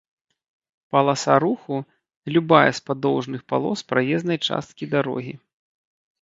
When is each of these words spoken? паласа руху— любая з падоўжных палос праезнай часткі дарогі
паласа 0.91 1.35
руху— 1.43 1.75
любая 2.37 2.71
з 2.79 2.83
падоўжных 2.91 3.45
палос 3.51 3.85
праезнай 3.93 4.39
часткі 4.49 4.91
дарогі 4.97 5.33